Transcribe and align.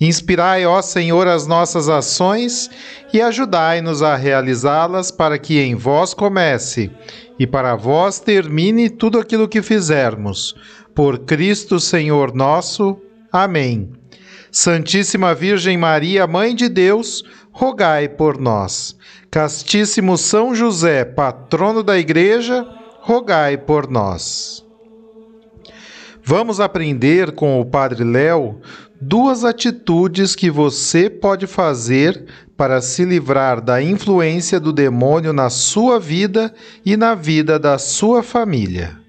Inspirai, 0.00 0.64
ó 0.64 0.80
Senhor, 0.80 1.28
as 1.28 1.46
nossas 1.46 1.90
ações 1.90 2.70
e 3.12 3.20
ajudai-nos 3.20 4.02
a 4.02 4.16
realizá-las 4.16 5.10
para 5.10 5.38
que 5.38 5.60
em 5.60 5.74
vós 5.74 6.14
comece 6.14 6.90
e 7.38 7.46
para 7.46 7.76
vós 7.76 8.18
termine 8.18 8.88
tudo 8.88 9.18
aquilo 9.18 9.46
que 9.46 9.60
fizermos. 9.60 10.54
Por 10.94 11.18
Cristo 11.18 11.78
Senhor 11.78 12.34
nosso. 12.34 12.96
Amém. 13.30 13.92
Santíssima 14.50 15.34
Virgem 15.34 15.76
Maria, 15.76 16.26
Mãe 16.26 16.54
de 16.54 16.68
Deus, 16.68 17.22
rogai 17.52 18.08
por 18.08 18.38
nós. 18.38 18.96
Castíssimo 19.30 20.16
São 20.16 20.54
José, 20.54 21.04
patrono 21.04 21.82
da 21.82 21.98
Igreja, 21.98 22.66
rogai 23.00 23.58
por 23.58 23.88
nós. 23.88 24.64
Vamos 26.22 26.60
aprender 26.60 27.32
com 27.32 27.60
o 27.60 27.64
Padre 27.64 28.04
Léo 28.04 28.60
duas 29.00 29.44
atitudes 29.44 30.36
que 30.36 30.50
você 30.50 31.08
pode 31.08 31.46
fazer 31.46 32.26
para 32.56 32.82
se 32.82 33.04
livrar 33.04 33.60
da 33.60 33.82
influência 33.82 34.60
do 34.60 34.72
demônio 34.72 35.32
na 35.32 35.48
sua 35.48 35.98
vida 35.98 36.52
e 36.84 36.96
na 36.96 37.14
vida 37.14 37.58
da 37.58 37.78
sua 37.78 38.22
família. 38.22 39.00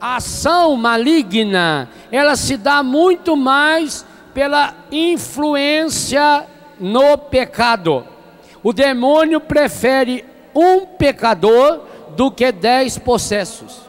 A 0.00 0.16
ação 0.16 0.76
maligna, 0.76 1.88
ela 2.12 2.36
se 2.36 2.56
dá 2.56 2.84
muito 2.84 3.36
mais 3.36 4.06
pela 4.32 4.72
influência 4.92 6.46
no 6.78 7.18
pecado. 7.18 8.04
O 8.62 8.72
demônio 8.72 9.40
prefere 9.40 10.24
um 10.54 10.86
pecador 10.86 11.80
do 12.16 12.30
que 12.30 12.52
dez 12.52 12.96
possessos. 12.96 13.80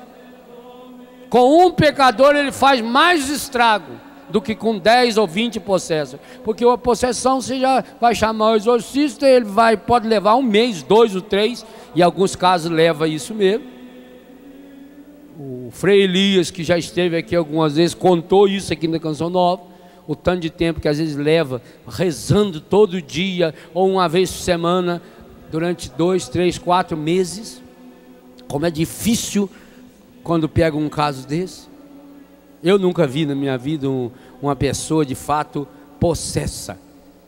Com 1.30 1.67
um 1.67 1.72
pecador 1.72 2.36
ele 2.36 2.52
faz 2.52 2.81
mais 2.81 3.30
estrago 3.30 4.08
do 4.30 4.41
que 4.41 4.55
com 4.55 4.77
10 4.77 5.17
ou 5.17 5.27
20 5.27 5.59
possessos. 5.59 6.19
Porque 6.44 6.63
a 6.63 6.77
possessão 6.77 7.41
você 7.41 7.59
já 7.59 7.83
vai 7.99 8.13
chamar 8.13 8.52
o 8.52 8.55
exorcista, 8.55 9.27
ele 9.27 9.45
vai, 9.45 9.75
pode 9.75 10.08
levar 10.08 10.36
um 10.36 10.41
mês, 10.41 10.83
dois 10.83 11.16
ou 11.16 11.21
três, 11.21 11.66
e 11.95 11.99
em 11.99 12.03
alguns 12.03 12.36
casos 12.36 12.71
leva 12.71 13.08
isso 13.08 13.33
mesmo. 13.33 13.66
O 15.39 15.69
Frei 15.71 16.02
Elias, 16.02 16.52
que 16.52 16.63
já 16.63 16.77
esteve 16.77 17.16
aqui 17.16 17.36
algumas 17.36 17.75
vezes, 17.75 17.94
contou 17.95 18.47
isso 18.47 18.73
aqui 18.73 18.88
na 18.88 18.99
Canção 18.99 19.30
Nova. 19.30 19.63
O 20.05 20.16
tanto 20.16 20.41
de 20.41 20.49
tempo 20.49 20.81
que 20.81 20.88
às 20.88 20.97
vezes 20.97 21.16
leva 21.16 21.61
rezando 21.88 22.59
todo 22.59 23.02
dia, 23.02 23.53
ou 23.73 23.89
uma 23.89 24.09
vez 24.09 24.31
por 24.31 24.39
semana, 24.39 25.02
durante 25.52 25.89
dois, 25.92 26.27
três, 26.27 26.58
quatro 26.58 26.98
meses. 26.98 27.61
Como 28.48 28.65
é 28.65 28.71
difícil 28.71 29.49
quando 30.23 30.49
pega 30.49 30.76
um 30.76 30.89
caso 30.89 31.27
desse. 31.27 31.70
Eu 32.61 32.77
nunca 32.77 33.08
vi 33.08 33.26
na 33.26 33.33
minha 33.33 33.58
vida 33.58 33.89
um, 33.89 34.11
uma 34.42 34.55
pessoa 34.55 35.05
de 35.05 35.16
fato 35.16 35.67
possessa. 36.00 36.80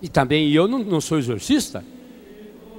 E 0.02 0.10
também 0.10 0.52
eu 0.52 0.68
não, 0.68 0.80
não 0.80 1.02
sou 1.02 1.20
exorcista. 1.20 1.84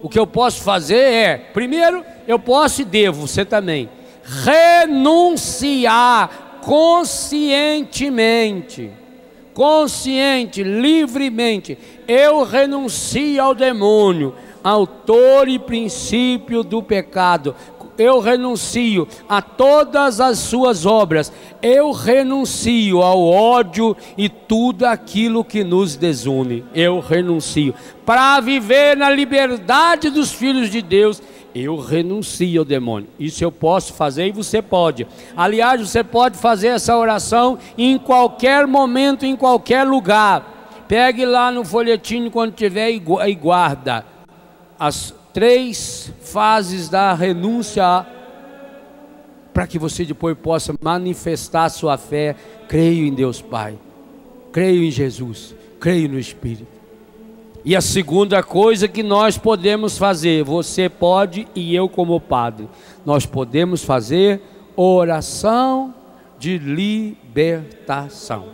O 0.02 0.08
que 0.08 0.18
eu 0.18 0.26
posso 0.26 0.62
fazer 0.62 0.96
é, 0.96 1.36
primeiro, 1.36 2.02
eu 2.26 2.38
posso 2.38 2.80
e 2.82 2.84
devo, 2.84 3.26
você 3.26 3.44
também, 3.44 3.88
renunciar 4.24 6.42
conscientemente, 6.62 8.90
consciente, 9.54 10.62
livremente. 10.62 11.76
Eu 12.08 12.42
renuncio 12.42 13.42
ao 13.42 13.54
demônio, 13.54 14.34
autor 14.62 15.48
e 15.48 15.58
princípio 15.58 16.62
do 16.62 16.82
pecado 16.82 17.54
eu 17.98 18.20
renuncio 18.20 19.06
a 19.28 19.42
todas 19.42 20.20
as 20.20 20.38
suas 20.38 20.86
obras, 20.86 21.32
eu 21.62 21.92
renuncio 21.92 23.02
ao 23.02 23.22
ódio 23.22 23.96
e 24.16 24.28
tudo 24.28 24.84
aquilo 24.84 25.44
que 25.44 25.62
nos 25.62 25.96
desune, 25.96 26.64
eu 26.74 27.00
renuncio. 27.00 27.74
Para 28.04 28.40
viver 28.40 28.96
na 28.96 29.10
liberdade 29.10 30.10
dos 30.10 30.32
filhos 30.32 30.70
de 30.70 30.82
Deus, 30.82 31.22
eu 31.54 31.78
renuncio 31.78 32.60
ao 32.60 32.64
demônio. 32.64 33.08
Isso 33.18 33.44
eu 33.44 33.52
posso 33.52 33.92
fazer 33.92 34.26
e 34.26 34.32
você 34.32 34.62
pode. 34.62 35.06
Aliás, 35.36 35.80
você 35.80 36.02
pode 36.02 36.38
fazer 36.38 36.68
essa 36.68 36.96
oração 36.96 37.58
em 37.76 37.98
qualquer 37.98 38.66
momento, 38.66 39.26
em 39.26 39.36
qualquer 39.36 39.84
lugar. 39.84 40.84
Pegue 40.88 41.24
lá 41.24 41.50
no 41.50 41.64
folhetinho 41.64 42.30
quando 42.30 42.52
tiver 42.52 42.90
e 42.90 43.34
guarda. 43.34 44.04
As 44.78 45.14
três 45.32 46.12
fases 46.20 46.88
da 46.88 47.14
renúncia 47.14 48.06
para 49.52 49.66
que 49.66 49.78
você 49.78 50.04
depois 50.04 50.36
possa 50.36 50.74
manifestar 50.80 51.68
sua 51.68 51.96
fé. 51.98 52.34
Creio 52.68 53.06
em 53.06 53.14
Deus 53.14 53.40
Pai, 53.40 53.78
creio 54.50 54.82
em 54.82 54.90
Jesus, 54.90 55.54
creio 55.78 56.08
no 56.08 56.18
Espírito. 56.18 56.82
E 57.64 57.76
a 57.76 57.80
segunda 57.80 58.42
coisa 58.42 58.88
que 58.88 59.02
nós 59.04 59.38
podemos 59.38 59.96
fazer, 59.96 60.42
você 60.42 60.88
pode 60.88 61.46
e 61.54 61.74
eu 61.74 61.88
como 61.88 62.20
padre, 62.20 62.68
nós 63.06 63.24
podemos 63.24 63.84
fazer 63.84 64.42
oração 64.74 65.94
de 66.38 66.58
libertação. 66.58 68.46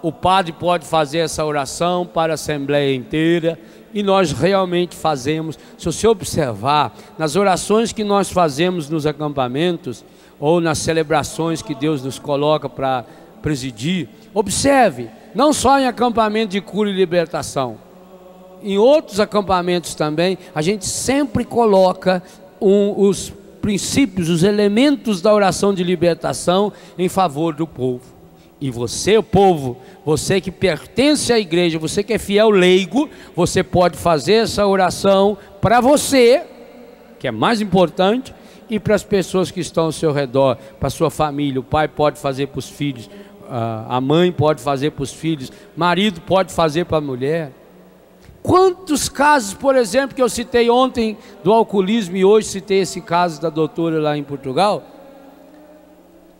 O 0.00 0.10
padre 0.10 0.52
pode 0.52 0.86
fazer 0.86 1.18
essa 1.18 1.44
oração 1.44 2.06
para 2.06 2.32
a 2.32 2.34
assembleia 2.34 2.94
inteira, 2.94 3.58
e 3.94 4.02
nós 4.02 4.32
realmente 4.32 4.96
fazemos. 4.96 5.56
Se 5.78 5.86
você 5.86 6.06
observar, 6.06 6.94
nas 7.16 7.36
orações 7.36 7.92
que 7.92 8.02
nós 8.02 8.30
fazemos 8.30 8.90
nos 8.90 9.06
acampamentos, 9.06 10.04
ou 10.38 10.60
nas 10.60 10.78
celebrações 10.78 11.62
que 11.62 11.74
Deus 11.74 12.02
nos 12.02 12.18
coloca 12.18 12.68
para 12.68 13.04
presidir, 13.40 14.08
observe, 14.34 15.08
não 15.34 15.52
só 15.52 15.78
em 15.78 15.86
acampamento 15.86 16.52
de 16.52 16.60
cura 16.60 16.90
e 16.90 16.92
libertação, 16.92 17.78
em 18.62 18.76
outros 18.78 19.20
acampamentos 19.20 19.94
também, 19.94 20.38
a 20.54 20.60
gente 20.60 20.86
sempre 20.86 21.44
coloca 21.44 22.22
um, 22.60 23.06
os 23.06 23.32
princípios, 23.60 24.28
os 24.28 24.42
elementos 24.42 25.20
da 25.20 25.32
oração 25.32 25.72
de 25.72 25.84
libertação 25.84 26.72
em 26.98 27.08
favor 27.08 27.54
do 27.54 27.66
povo. 27.66 28.13
E 28.64 28.70
você, 28.70 29.20
povo, 29.20 29.76
você 30.06 30.40
que 30.40 30.50
pertence 30.50 31.30
à 31.30 31.38
igreja, 31.38 31.78
você 31.78 32.02
que 32.02 32.14
é 32.14 32.18
fiel 32.18 32.48
leigo, 32.48 33.10
você 33.36 33.62
pode 33.62 33.98
fazer 33.98 34.36
essa 34.36 34.66
oração 34.66 35.36
para 35.60 35.82
você, 35.82 36.42
que 37.18 37.28
é 37.28 37.30
mais 37.30 37.60
importante, 37.60 38.34
e 38.70 38.80
para 38.80 38.94
as 38.94 39.04
pessoas 39.04 39.50
que 39.50 39.60
estão 39.60 39.84
ao 39.84 39.92
seu 39.92 40.12
redor, 40.12 40.56
para 40.80 40.88
sua 40.88 41.10
família. 41.10 41.60
O 41.60 41.62
pai 41.62 41.86
pode 41.86 42.18
fazer 42.18 42.46
para 42.46 42.58
os 42.58 42.66
filhos, 42.66 43.10
a 43.86 44.00
mãe 44.00 44.32
pode 44.32 44.62
fazer 44.62 44.92
para 44.92 45.02
os 45.02 45.12
filhos, 45.12 45.52
marido 45.76 46.22
pode 46.22 46.50
fazer 46.50 46.86
para 46.86 46.96
a 46.96 47.02
mulher. 47.02 47.52
Quantos 48.42 49.10
casos, 49.10 49.52
por 49.52 49.76
exemplo, 49.76 50.16
que 50.16 50.22
eu 50.22 50.28
citei 50.30 50.70
ontem 50.70 51.18
do 51.42 51.52
alcoolismo 51.52 52.16
e 52.16 52.24
hoje 52.24 52.48
citei 52.48 52.78
esse 52.78 53.02
caso 53.02 53.42
da 53.42 53.50
doutora 53.50 54.00
lá 54.00 54.16
em 54.16 54.24
Portugal? 54.24 54.82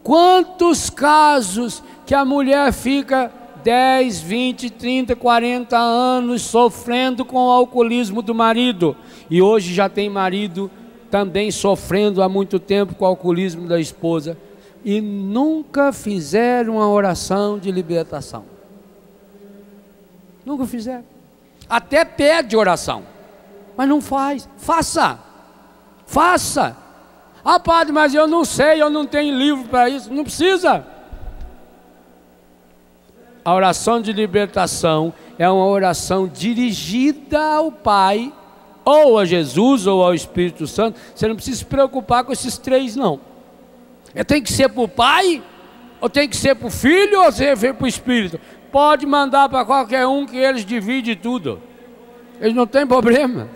Quantos 0.03 0.91
casos 0.91 1.83
que 2.07 2.15
a 2.15 2.25
mulher 2.25 2.73
fica 2.73 3.31
10, 3.63 4.21
20, 4.21 4.71
30, 4.71 5.17
40 5.17 5.77
anos 5.77 6.43
sofrendo 6.43 7.25
com 7.25 7.47
o 7.47 7.51
alcoolismo 7.51 8.21
do 8.21 8.35
marido 8.35 8.95
e 9.31 9.41
hoje 9.41 9.73
já 9.73 9.89
tem 9.89 10.11
marido 10.11 10.71
também 11.11 11.51
sofrendo 11.51 12.23
há 12.23 12.29
muito 12.29 12.59
tempo 12.59 12.95
com 12.95 13.05
o 13.05 13.09
alcoolismo 13.09 13.67
da 13.67 13.81
esposa 13.81 14.37
e 14.85 15.01
nunca 15.01 15.93
fizeram 15.93 16.75
uma 16.75 16.89
oração 16.89 17.59
de 17.59 17.71
libertação. 17.71 18.45
Nunca 20.45 20.67
fizeram. 20.67 21.05
Até 21.69 22.05
pede 22.05 22.55
oração, 22.55 23.03
mas 23.77 23.89
não 23.89 24.03
faz. 24.03 24.47
Faça, 24.59 25.19
faça. 26.05 26.77
Ah, 27.43 27.59
padre, 27.59 27.93
mas 27.93 28.15
eu 28.15 28.27
não 28.27 28.45
sei, 28.45 28.83
eu 28.83 28.91
não 28.91 29.07
tenho 29.07 29.37
livro 29.37 29.65
para 29.69 29.89
isso. 29.89 30.13
Não 30.13 30.23
precisa. 30.23 30.87
A 33.45 33.53
oração 33.53 34.01
de 34.01 34.13
libertação 34.13 35.13
é 35.39 35.49
uma 35.49 35.67
oração 35.67 36.27
dirigida 36.27 37.39
ao 37.39 37.71
Pai, 37.71 38.33
ou 38.85 39.19
a 39.19 39.25
Jesus, 39.25 39.87
ou 39.87 40.03
ao 40.03 40.15
Espírito 40.15 40.67
Santo. 40.67 40.99
Você 41.15 41.29
não 41.29 41.35
precisa 41.35 41.59
se 41.59 41.65
preocupar 41.65 42.25
com 42.25 42.33
esses 42.33 42.57
três, 42.57 42.97
não. 42.97 43.21
É, 44.15 44.25
tem 44.25 44.43
que 44.43 44.53
ser 44.53 44.69
para 44.69 44.83
o 44.83 44.89
Pai, 44.89 45.43
ou 46.01 46.09
tem 46.09 46.29
que 46.29 46.37
ser 46.37 46.55
para 46.55 46.69
o 46.69 46.71
Filho, 46.71 47.23
ou 47.23 47.33
tem 47.33 47.53
que 47.53 47.57
ser 47.57 47.75
para 47.75 47.85
o 47.85 47.89
Espírito. 47.89 48.41
Pode 48.73 49.05
mandar 49.05 49.49
para 49.49 49.65
qualquer 49.65 50.07
um 50.07 50.25
que 50.25 50.37
eles 50.37 50.65
dividem 50.65 51.17
tudo. 51.17 51.61
Eles 52.41 52.55
não 52.55 52.67
têm 52.67 52.87
problema. 52.87 53.49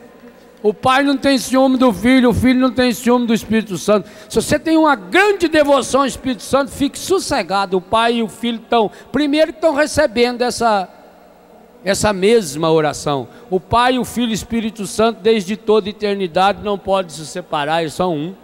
O 0.63 0.75
pai 0.75 1.05
não 1.05 1.17
tem 1.17 1.39
ciúme 1.39 1.77
do 1.77 1.93
filho, 1.93 2.31
o 2.31 2.35
filho 2.35 2.59
não 2.59 2.71
tem 2.71 2.93
ciúme 2.93 3.27
do 3.27 3.35
Espírito 3.35 3.79
Santo. 3.79 4.09
Se 4.29 4.37
você 4.37 4.59
tem 4.59 4.77
uma 4.77 4.97
grande 4.97 5.47
devoção 5.47 6.01
ao 6.01 6.07
Espírito 6.07 6.43
Santo, 6.43 6.71
fique 6.71 6.99
sossegado. 6.99 7.77
O 7.77 7.81
pai 7.81 8.17
e 8.17 8.23
o 8.23 8.29
filho 8.29 8.61
estão, 8.61 8.91
primeiro 9.13 9.51
estão 9.51 9.73
recebendo 9.73 10.43
essa, 10.43 10.89
essa 11.85 12.13
mesma 12.13 12.71
oração. 12.73 13.29
O 13.49 13.61
pai, 13.61 13.99
o 13.99 14.05
filho 14.05 14.31
e 14.31 14.33
o 14.33 14.35
Espírito 14.35 14.85
Santo, 14.85 15.21
desde 15.23 15.57
toda 15.57 15.89
eternidade, 15.89 16.63
não 16.65 16.77
podem 16.77 17.11
se 17.11 17.25
separar, 17.25 17.83
eles 17.83 17.95
são 17.95 18.17
um. 18.17 18.35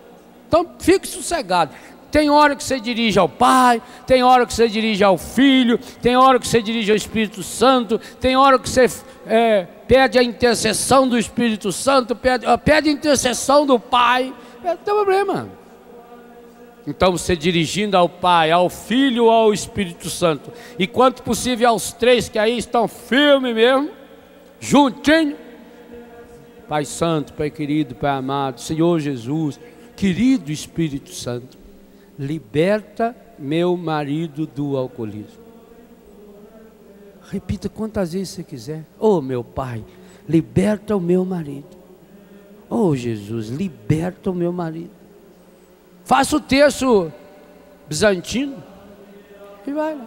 Então 0.46 0.69
fique 0.78 1.08
sossegado. 1.08 1.72
Tem 2.14 2.31
hora 2.31 2.55
que 2.55 2.62
você 2.62 2.78
dirige 2.78 3.19
ao 3.19 3.28
Pai, 3.28 3.82
tem 4.06 4.22
hora 4.22 4.46
que 4.46 4.55
você 4.55 4.69
dirige 4.69 5.02
ao 5.02 5.19
Filho, 5.19 5.76
tem 6.00 6.16
hora 6.16 6.38
que 6.38 6.46
você 6.46 6.62
dirige 6.62 6.93
ao 6.93 6.96
Espírito 6.96 7.43
Santo, 7.43 7.99
tem 8.20 8.37
hora 8.37 8.56
que 8.56 8.70
você 8.70 8.87
é, 9.26 9.66
pede 9.88 10.16
a 10.16 10.22
intercessão 10.22 11.08
do 11.08 11.19
Espírito 11.19 11.72
Santo, 11.72 12.14
pede, 12.14 12.46
pede 12.64 12.88
a 12.88 12.93
intercessão 12.93 13.66
do 13.66 13.81
Pai. 13.81 14.32
Não 14.62 14.76
tem 14.76 14.94
problema. 14.94 15.49
Então 16.87 17.11
você 17.11 17.34
dirigindo 17.34 17.96
ao 17.96 18.08
Pai, 18.08 18.52
ao 18.52 18.70
Filho, 18.70 19.28
ao 19.28 19.52
Espírito 19.52 20.08
Santo, 20.08 20.52
e 20.78 20.87
quanto 20.87 21.20
possível 21.20 21.69
aos 21.69 21.93
três 21.93 22.28
que 22.28 22.38
aí 22.38 22.56
estão 22.56 22.87
firmes 22.87 23.56
mesmo, 23.56 23.90
juntinho. 24.60 25.37
Pai 26.69 26.84
Santo, 26.84 27.32
Pai 27.32 27.50
querido, 27.50 27.96
Pai 27.96 28.12
amado, 28.12 28.60
Senhor 28.60 29.00
Jesus, 29.00 29.58
querido 29.96 30.52
Espírito 30.52 31.10
Santo 31.10 31.63
liberta 32.19 33.16
meu 33.38 33.76
marido 33.76 34.46
do 34.46 34.76
alcoolismo. 34.76 35.44
Repita 37.31 37.69
quantas 37.69 38.12
vezes 38.12 38.31
você 38.31 38.44
quiser. 38.44 38.84
Oh, 38.99 39.20
meu 39.20 39.43
Pai, 39.43 39.84
liberta 40.28 40.96
o 40.96 41.00
meu 41.00 41.25
marido. 41.25 41.76
Oh, 42.69 42.94
Jesus, 42.94 43.49
liberta 43.49 44.31
o 44.31 44.34
meu 44.34 44.52
marido. 44.52 44.90
Faça 46.05 46.37
o 46.37 46.40
texto 46.40 47.11
bizantino 47.88 48.62
e 49.67 49.72
vai 49.72 49.94
lá. 49.94 50.06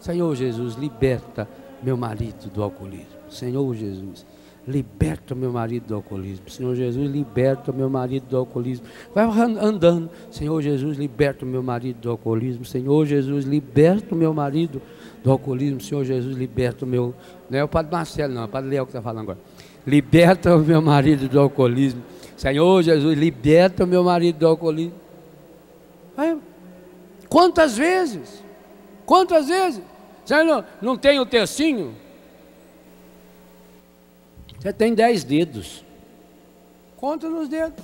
Senhor 0.00 0.34
Jesus, 0.34 0.74
liberta 0.74 1.48
meu 1.82 1.96
marido 1.96 2.50
do 2.50 2.62
alcoolismo. 2.62 3.06
Senhor 3.30 3.74
Jesus, 3.74 4.24
liberta 4.66 5.34
meu 5.34 5.52
marido 5.52 5.86
do 5.86 5.94
alcoolismo. 5.94 6.48
Senhor 6.48 6.74
Jesus, 6.74 7.10
liberta 7.10 7.72
meu 7.72 7.88
marido 7.88 8.24
do 8.28 8.36
alcoolismo. 8.36 8.86
Vai 9.14 9.24
andando. 9.24 10.10
Senhor 10.30 10.60
Jesus, 10.60 10.98
liberta 10.98 11.44
meu 11.44 11.62
marido 11.62 11.98
do 12.00 12.10
alcoolismo. 12.10 12.64
Senhor 12.64 13.06
Jesus, 13.06 13.44
liberta 13.44 14.14
meu 14.14 14.32
marido 14.32 14.80
do 15.22 15.30
alcoolismo. 15.30 15.80
Senhor 15.80 16.04
Jesus, 16.04 16.36
liberta 16.36 16.84
o 16.84 16.88
meu. 16.88 17.14
Não 17.48 17.58
é 17.58 17.64
o 17.64 17.68
Padre 17.68 17.92
Marcelo, 17.92 18.34
não, 18.34 18.42
é 18.42 18.44
o 18.44 18.48
Padre 18.48 18.70
Leão 18.70 18.84
que 18.84 18.90
está 18.90 19.02
falando 19.02 19.22
agora. 19.22 19.38
Liberta 19.86 20.54
o 20.54 20.60
meu 20.60 20.82
marido 20.82 21.28
do 21.28 21.40
alcoolismo. 21.40 22.02
Senhor 22.36 22.82
Jesus, 22.82 23.18
liberta 23.18 23.84
o 23.84 23.86
meu 23.86 24.04
marido 24.04 24.38
do 24.38 24.46
alcoolismo. 24.46 24.94
Vai. 26.16 26.38
Quantas 27.28 27.76
vezes? 27.76 28.42
Quantas 29.06 29.48
vezes? 29.48 29.82
Você 30.24 30.42
não, 30.44 30.64
não 30.80 30.96
tem 30.96 31.18
o 31.18 31.26
tercinho? 31.26 31.94
Você 34.60 34.74
tem 34.74 34.94
dez 34.94 35.24
dedos. 35.24 35.82
Conta 36.98 37.28
nos 37.30 37.48
dedos. 37.48 37.82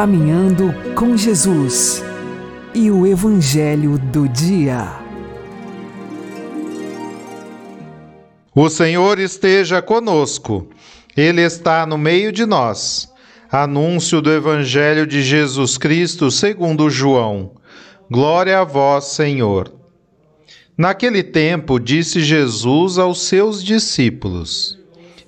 Caminhando 0.00 0.74
com 0.94 1.14
Jesus 1.14 2.02
e 2.72 2.90
o 2.90 3.06
Evangelho 3.06 3.98
do 3.98 4.26
Dia. 4.26 4.88
O 8.54 8.70
Senhor 8.70 9.18
esteja 9.18 9.82
conosco, 9.82 10.70
Ele 11.14 11.42
está 11.42 11.84
no 11.84 11.98
meio 11.98 12.32
de 12.32 12.46
nós. 12.46 13.12
Anúncio 13.52 14.22
do 14.22 14.32
Evangelho 14.32 15.06
de 15.06 15.22
Jesus 15.22 15.76
Cristo 15.76 16.30
segundo 16.30 16.88
João. 16.88 17.50
Glória 18.10 18.58
a 18.58 18.64
vós, 18.64 19.04
Senhor. 19.04 19.70
Naquele 20.78 21.22
tempo 21.22 21.78
disse 21.78 22.22
Jesus 22.22 22.96
aos 22.96 23.24
seus 23.24 23.62
discípulos: 23.62 24.78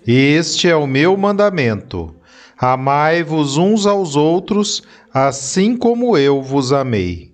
Este 0.06 0.66
é 0.66 0.74
o 0.74 0.86
meu 0.86 1.14
mandamento 1.14 2.14
Amai-vos 2.62 3.57
uns 3.57 3.87
aos 3.87 4.14
outros, 4.14 4.85
assim 5.12 5.76
como 5.76 6.16
eu 6.16 6.40
vos 6.40 6.73
amei. 6.73 7.33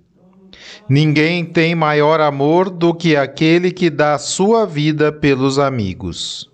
Ninguém 0.89 1.45
tem 1.45 1.75
maior 1.75 2.19
amor 2.19 2.71
do 2.71 2.95
que 2.95 3.15
aquele 3.15 3.71
que 3.71 3.91
dá 3.91 4.19
sua 4.19 4.65
vida 4.65 5.13
pelos 5.13 5.59
amigos. 5.59 6.51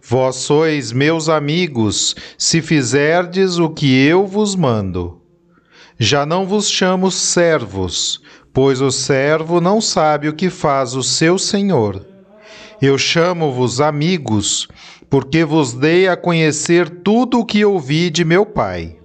Vós 0.00 0.36
sois 0.36 0.92
meus 0.92 1.28
amigos, 1.28 2.14
se 2.38 2.62
fizerdes 2.62 3.58
o 3.58 3.68
que 3.68 4.06
eu 4.06 4.28
vos 4.28 4.54
mando. 4.54 5.20
Já 5.98 6.24
não 6.24 6.46
vos 6.46 6.70
chamo 6.70 7.10
servos, 7.10 8.22
pois 8.52 8.80
o 8.80 8.92
servo 8.92 9.60
não 9.60 9.80
sabe 9.80 10.28
o 10.28 10.34
que 10.34 10.50
faz 10.50 10.94
o 10.94 11.02
seu 11.02 11.36
senhor. 11.36 12.06
Eu 12.80 12.96
chamo-vos 12.96 13.80
amigos, 13.80 14.68
porque 15.10 15.44
vos 15.44 15.72
dei 15.72 16.06
a 16.06 16.16
conhecer 16.16 16.88
tudo 16.88 17.40
o 17.40 17.44
que 17.44 17.64
ouvi 17.64 18.08
de 18.08 18.24
meu 18.24 18.46
Pai. 18.46 18.96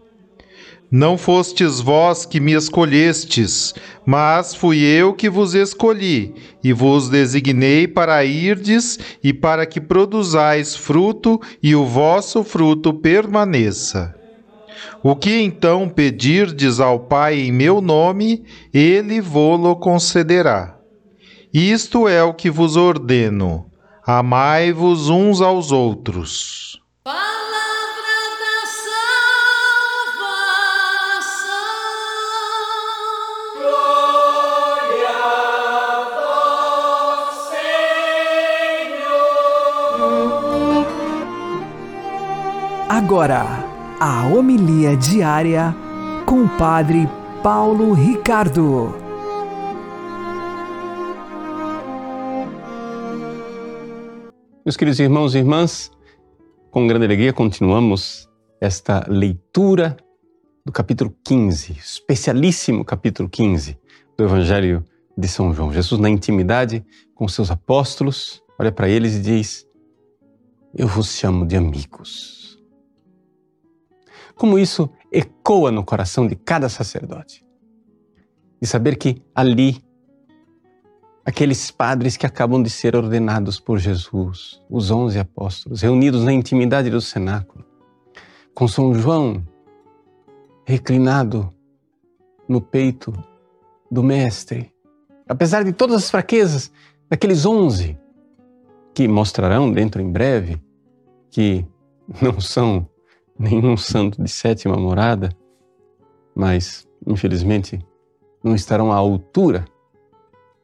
Não 0.92 1.18
fostes 1.18 1.80
vós 1.80 2.24
que 2.24 2.40
me 2.40 2.54
escolhestes, 2.54 3.74
mas 4.06 4.54
fui 4.54 4.80
eu 4.84 5.12
que 5.12 5.28
vos 5.28 5.56
escolhi, 5.56 6.36
e 6.64 6.72
vos 6.72 7.10
designei 7.10 7.88
para 7.88 8.24
irdes 8.24 9.00
e 9.24 9.34
para 9.34 9.66
que 9.66 9.82
produzais 9.82 10.76
fruto, 10.76 11.42
e 11.64 11.74
o 11.74 11.84
vosso 11.84 12.44
fruto 12.44 12.94
permaneça. 12.94 14.14
O 15.02 15.16
que 15.16 15.42
então 15.42 15.90
pedirdes 15.90 16.80
ao 16.80 17.00
Pai 17.00 17.40
em 17.40 17.52
meu 17.52 17.82
nome, 17.82 18.44
ele 18.72 19.20
vô-lo 19.20 19.76
concederá. 19.78 20.78
Isto 21.54 22.08
é 22.08 22.24
o 22.24 22.34
que 22.34 22.50
vos 22.50 22.76
ordeno 22.76 23.68
Amai-vos 24.06 25.10
uns 25.10 25.40
aos 25.40 25.72
outros. 25.72 26.78
Palavra 27.06 27.22
da 28.42 28.66
salvação. 31.16 31.54
Glória 33.62 35.08
a 35.86 36.04
vós, 37.22 37.36
Senhor. 38.82 39.16
Agora, 42.90 43.46
a 44.02 44.26
homilia 44.26 44.98
diária 44.98 45.74
com 46.26 46.44
o 46.44 46.50
Padre 46.58 47.08
Paulo 47.42 47.94
Ricardo. 47.94 49.03
Meus 54.66 54.78
queridos 54.78 54.98
irmãos 55.02 55.36
e 55.36 55.40
irmãs, 55.40 55.92
com 56.72 56.88
grande 56.88 57.04
alegria 57.04 57.34
continuamos 57.34 58.30
esta 58.62 59.06
leitura 59.10 59.98
do 60.66 60.72
capítulo 60.72 61.14
15, 61.22 61.74
especialíssimo 61.74 62.86
capítulo 62.86 63.28
15 63.28 63.78
do 64.18 64.24
Evangelho 64.24 64.86
de 65.18 65.28
São 65.28 65.54
João. 65.54 65.74
Jesus, 65.74 66.00
na 66.00 66.10
intimidade 66.10 66.82
com 67.14 67.28
seus 67.28 67.52
apóstolos, 67.52 68.42
olha 68.58 68.72
para 68.72 68.88
eles 68.88 69.16
e 69.16 69.22
diz: 69.22 69.68
Eu 70.74 70.88
vos 70.88 71.10
chamo 71.10 71.46
de 71.46 71.58
amigos. 71.58 72.58
Como 74.34 74.58
isso 74.58 74.90
ecoa 75.12 75.72
no 75.72 75.84
coração 75.84 76.26
de 76.26 76.38
cada 76.38 76.70
sacerdote. 76.70 77.46
De 78.62 78.68
saber 78.70 78.96
que 78.96 79.22
ali 79.36 79.84
aqueles 81.26 81.72
padres 81.72 82.18
que 82.18 82.26
acabam 82.26 82.62
de 82.62 82.70
ser 82.70 82.96
ordenados 82.96 83.60
por 83.60 83.80
Jesus, 83.80 84.62
os 84.70 84.92
onze 84.92 85.20
apóstolos, 85.20 85.82
reunidos 85.82 86.24
na 86.24 86.34
intimidade 86.34 86.90
do 86.90 87.00
cenáculo, 87.00 87.64
com 88.54 88.68
São 88.68 88.94
João 88.94 89.44
reclinado 90.66 91.50
no 92.48 92.62
peito 92.62 93.14
do 93.90 94.04
Mestre. 94.04 94.72
Apesar 95.28 95.64
de 95.64 95.72
todas 95.72 95.98
as 95.98 96.10
fraquezas 96.10 96.72
daqueles 97.10 97.46
onze, 97.46 97.98
que 98.94 99.08
mostrarão 99.08 99.72
dentro 99.72 100.02
em 100.02 100.12
breve 100.12 100.62
que 101.32 101.66
não 102.22 102.40
são 102.40 102.88
nenhum 103.40 103.76
santo 103.76 104.22
de 104.22 104.30
sétima 104.30 104.76
morada, 104.76 105.30
mas, 106.36 106.88
infelizmente, 107.08 107.80
não 108.44 108.54
estarão 108.54 108.92
à 108.92 108.96
altura 108.96 109.66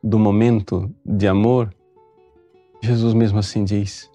do 0.04 0.18
momento 0.18 0.94
de 1.06 1.28
amor, 1.28 1.74
Jesus 2.82 3.14
mesmo 3.14 3.40
assim 3.40 3.64
diz: 3.64 4.10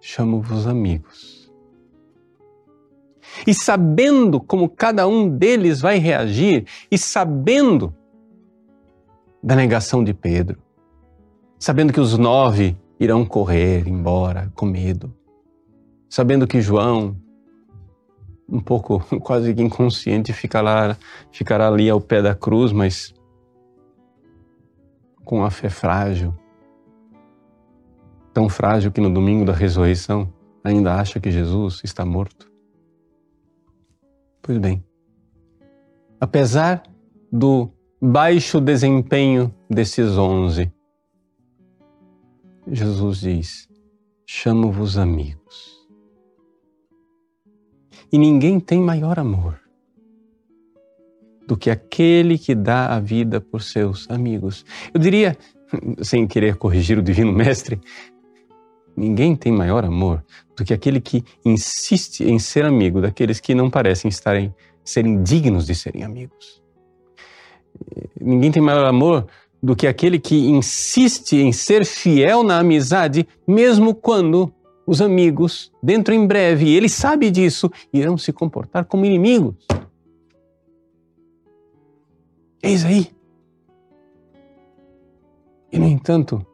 chamo-vos 0.00 0.66
amigos. 0.66 1.52
E 3.46 3.54
sabendo 3.54 4.40
como 4.40 4.68
cada 4.68 5.06
um 5.06 5.28
deles 5.28 5.80
vai 5.80 5.98
reagir, 5.98 6.66
e 6.90 6.98
sabendo 6.98 7.94
da 9.42 9.56
negação 9.56 10.04
de 10.04 10.12
Pedro, 10.12 10.60
sabendo 11.58 11.92
que 11.92 12.00
os 12.00 12.18
nove 12.18 12.76
irão 13.00 13.24
correr 13.24 13.88
embora 13.88 14.52
com 14.54 14.66
medo, 14.66 15.14
sabendo 16.08 16.46
que 16.46 16.60
João, 16.60 17.16
um 18.48 18.60
pouco 18.60 19.00
quase 19.20 19.50
inconsciente, 19.52 20.32
ficará, 20.32 20.96
ficará 21.30 21.68
ali 21.68 21.88
ao 21.88 22.00
pé 22.00 22.20
da 22.20 22.34
cruz, 22.34 22.70
mas 22.70 23.14
com 25.24 25.44
a 25.44 25.50
fé 25.50 25.68
frágil, 25.68 26.34
tão 28.32 28.48
frágil 28.48 28.90
que 28.90 29.00
no 29.00 29.12
domingo 29.12 29.44
da 29.44 29.52
ressurreição 29.52 30.32
ainda 30.64 30.94
acha 30.94 31.20
que 31.20 31.30
Jesus 31.30 31.80
está 31.84 32.04
morto? 32.04 32.50
Pois 34.40 34.58
bem, 34.58 34.84
apesar 36.20 36.82
do 37.30 37.70
baixo 38.00 38.60
desempenho 38.60 39.54
desses 39.70 40.18
onze, 40.18 40.72
Jesus 42.66 43.20
diz: 43.20 43.68
chamo-vos 44.26 44.98
amigos. 44.98 45.72
E 48.12 48.18
ninguém 48.18 48.60
tem 48.60 48.80
maior 48.80 49.18
amor 49.18 49.61
do 51.52 51.56
que 51.58 51.68
aquele 51.68 52.38
que 52.38 52.54
dá 52.54 52.86
a 52.86 52.98
vida 52.98 53.38
por 53.38 53.60
seus 53.60 54.10
amigos. 54.10 54.64
Eu 54.94 54.98
diria, 54.98 55.36
sem 56.00 56.26
querer 56.26 56.56
corrigir 56.56 56.96
o 56.98 57.02
Divino 57.02 57.30
Mestre, 57.30 57.78
ninguém 58.96 59.36
tem 59.36 59.52
maior 59.52 59.84
amor 59.84 60.24
do 60.56 60.64
que 60.64 60.72
aquele 60.72 60.98
que 60.98 61.22
insiste 61.44 62.24
em 62.24 62.38
ser 62.38 62.64
amigo 62.64 63.02
daqueles 63.02 63.38
que 63.38 63.54
não 63.54 63.68
parecem 63.68 64.08
estarem 64.08 64.54
serem 64.82 65.22
dignos 65.22 65.66
de 65.66 65.74
serem 65.74 66.04
amigos. 66.04 66.62
Ninguém 68.18 68.50
tem 68.50 68.62
maior 68.62 68.86
amor 68.86 69.26
do 69.62 69.76
que 69.76 69.86
aquele 69.86 70.18
que 70.18 70.34
insiste 70.34 71.36
em 71.36 71.52
ser 71.52 71.84
fiel 71.84 72.42
na 72.42 72.60
amizade, 72.60 73.28
mesmo 73.46 73.94
quando 73.94 74.50
os 74.86 75.02
amigos, 75.02 75.70
dentro 75.82 76.14
em 76.14 76.26
breve, 76.26 76.74
ele 76.74 76.88
sabe 76.88 77.30
disso, 77.30 77.70
irão 77.92 78.16
se 78.16 78.32
comportar 78.32 78.86
como 78.86 79.04
inimigos. 79.04 79.54
Eis 82.62 82.84
aí. 82.84 83.12
E, 85.72 85.78
no 85.78 85.86
entanto, 85.86 86.46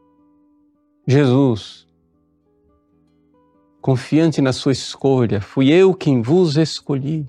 Jesus, 1.07 1.87
confiante 3.83 4.41
na 4.41 4.53
sua 4.53 4.73
escolha, 4.73 5.41
fui 5.41 5.71
eu 5.71 5.93
quem 5.93 6.23
vos 6.23 6.57
escolhi 6.57 7.29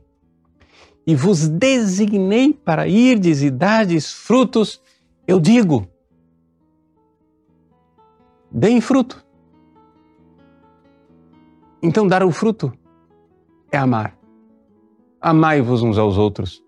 e 1.05 1.15
vos 1.15 1.47
designei 1.47 2.53
para 2.53 2.87
irdes 2.87 3.41
e 3.41 3.49
dardes 3.49 4.13
frutos, 4.13 4.81
eu 5.27 5.39
digo, 5.39 5.87
deem 8.51 8.79
fruto. 8.79 9.25
Então, 11.81 12.07
dar 12.07 12.23
o 12.23 12.31
fruto 12.31 12.71
é 13.71 13.77
amar. 13.77 14.17
Amai-vos 15.19 15.81
uns 15.81 15.97
aos 15.97 16.17
outros, 16.17 16.63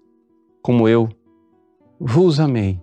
como 0.61 0.89
eu 0.89 1.07
vos 2.03 2.39
amei. 2.39 2.81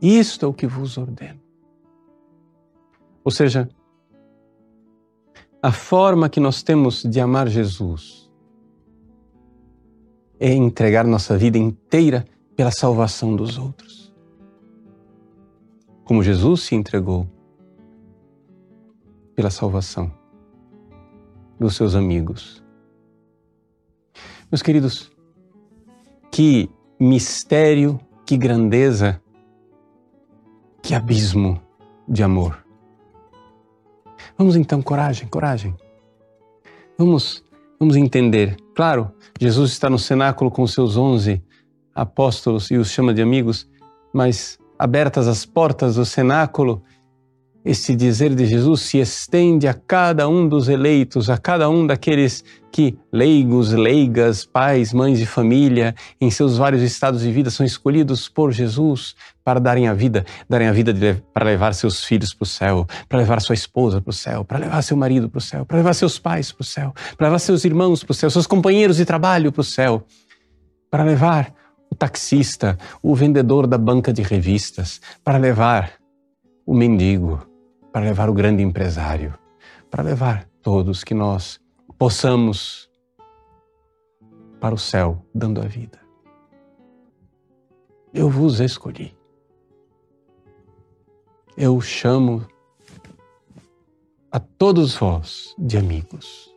Isto 0.00 0.46
é 0.46 0.48
o 0.48 0.52
que 0.52 0.66
vos 0.66 0.96
ordeno. 0.96 1.40
Ou 3.24 3.32
seja, 3.32 3.68
a 5.60 5.72
forma 5.72 6.28
que 6.28 6.38
nós 6.38 6.62
temos 6.62 7.02
de 7.02 7.18
amar 7.18 7.48
Jesus 7.48 8.30
é 10.38 10.52
entregar 10.52 11.04
nossa 11.04 11.36
vida 11.36 11.58
inteira 11.58 12.24
pela 12.54 12.70
salvação 12.70 13.34
dos 13.34 13.58
outros. 13.58 14.14
Como 16.04 16.22
Jesus 16.22 16.62
se 16.62 16.76
entregou 16.76 17.26
pela 19.34 19.50
salvação 19.50 20.12
dos 21.58 21.74
seus 21.74 21.96
amigos. 21.96 22.62
Meus 24.52 24.62
queridos, 24.62 25.10
que 26.30 26.70
mistério, 26.98 28.00
que 28.24 28.36
grandeza, 28.36 29.20
que 30.82 30.94
abismo 30.94 31.60
de 32.08 32.22
amor. 32.22 32.64
Vamos 34.38 34.56
então, 34.56 34.82
coragem, 34.82 35.28
coragem. 35.28 35.74
Vamos, 36.98 37.44
vamos 37.78 37.96
entender. 37.96 38.56
Claro, 38.74 39.12
Jesus 39.40 39.72
está 39.72 39.90
no 39.90 39.98
cenáculo 39.98 40.50
com 40.50 40.66
seus 40.66 40.96
onze 40.96 41.42
apóstolos 41.94 42.70
e 42.70 42.76
os 42.76 42.90
chama 42.90 43.14
de 43.14 43.22
amigos, 43.22 43.68
mas 44.12 44.58
abertas 44.78 45.26
as 45.26 45.46
portas 45.46 45.96
do 45.96 46.04
cenáculo, 46.04 46.82
esse 47.66 47.96
dizer 47.96 48.32
de 48.32 48.46
Jesus 48.46 48.82
se 48.82 48.98
estende 48.98 49.66
a 49.66 49.74
cada 49.74 50.28
um 50.28 50.48
dos 50.48 50.68
eleitos, 50.68 51.28
a 51.28 51.36
cada 51.36 51.68
um 51.68 51.84
daqueles 51.84 52.44
que, 52.70 52.96
leigos, 53.12 53.72
leigas, 53.72 54.44
pais, 54.44 54.92
mães 54.92 55.18
de 55.18 55.26
família, 55.26 55.92
em 56.20 56.30
seus 56.30 56.56
vários 56.56 56.80
estados 56.80 57.22
de 57.22 57.32
vida, 57.32 57.50
são 57.50 57.66
escolhidos 57.66 58.28
por 58.28 58.52
Jesus 58.52 59.16
para 59.42 59.58
darem 59.58 59.88
a 59.88 59.94
vida, 59.94 60.24
darem 60.48 60.68
a 60.68 60.72
vida 60.72 60.92
de, 60.92 61.14
para 61.34 61.44
levar 61.44 61.74
seus 61.74 62.04
filhos 62.04 62.32
para 62.32 62.44
o 62.44 62.46
céu, 62.46 62.86
para 63.08 63.18
levar 63.18 63.40
sua 63.40 63.54
esposa 63.56 64.00
para 64.00 64.10
o 64.10 64.14
céu, 64.14 64.44
para 64.44 64.58
levar 64.58 64.80
seu 64.82 64.96
marido 64.96 65.28
para 65.28 65.38
o 65.38 65.42
céu, 65.42 65.66
para 65.66 65.78
levar 65.78 65.94
seus 65.94 66.20
pais 66.20 66.52
para 66.52 66.62
o 66.62 66.64
céu, 66.64 66.94
para 67.18 67.26
levar 67.26 67.40
seus 67.40 67.64
irmãos 67.64 68.04
para 68.04 68.12
o 68.12 68.14
céu, 68.14 68.30
seus 68.30 68.46
companheiros 68.46 68.98
de 68.98 69.04
trabalho 69.04 69.50
para 69.50 69.62
o 69.62 69.64
céu, 69.64 70.04
para 70.88 71.02
levar 71.02 71.52
o 71.90 71.96
taxista, 71.96 72.78
o 73.02 73.12
vendedor 73.12 73.66
da 73.66 73.76
banca 73.76 74.12
de 74.12 74.22
revistas, 74.22 75.00
para 75.24 75.36
levar 75.36 75.94
o 76.64 76.72
mendigo, 76.72 77.55
para 77.96 78.04
levar 78.04 78.28
o 78.28 78.34
grande 78.34 78.62
empresário, 78.62 79.38
para 79.90 80.02
levar 80.02 80.46
todos 80.60 81.02
que 81.02 81.14
nós 81.14 81.58
possamos 81.96 82.90
para 84.60 84.74
o 84.74 84.78
céu 84.78 85.24
dando 85.34 85.62
a 85.62 85.64
vida. 85.64 85.98
Eu 88.12 88.28
vos 88.28 88.60
escolhi. 88.60 89.16
Eu 91.56 91.80
chamo 91.80 92.46
a 94.30 94.38
todos 94.38 94.94
vós 94.94 95.54
de 95.58 95.78
amigos. 95.78 96.54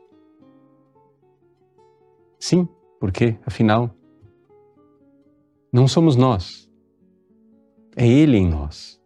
Sim, 2.38 2.68
porque, 3.00 3.40
afinal, 3.46 3.90
não 5.72 5.88
somos 5.88 6.18
nós, 6.18 6.70
é 7.96 8.06
Ele 8.06 8.36
em 8.36 8.46
nós, 8.46 9.02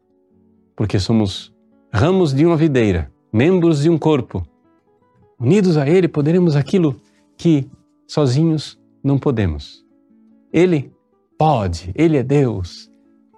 porque 0.75 0.97
somos 0.97 1.52
ramos 1.93 2.33
de 2.33 2.43
uma 2.43 2.57
videira, 2.57 3.11
membros 3.31 3.83
de 3.83 3.89
um 3.89 3.99
corpo. 3.99 4.43
Unidos 5.39 5.77
a 5.77 5.87
Ele, 5.87 6.07
poderemos 6.07 6.55
aquilo 6.55 6.99
que 7.37 7.69
sozinhos 8.07 8.81
não 9.03 9.19
podemos. 9.19 9.85
Ele 10.51 10.91
pode, 11.37 11.91
Ele 11.93 12.17
é 12.17 12.23
Deus, 12.23 12.91